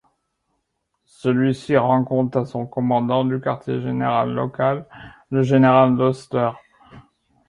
[1.05, 4.87] Celui-ci rend compte à son commandant du quartier général local,
[5.29, 6.49] le général Dostler.